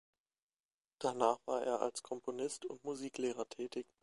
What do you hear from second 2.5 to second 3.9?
und Musiklehrer tätig.